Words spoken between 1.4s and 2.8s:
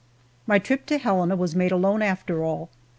made alone, after all!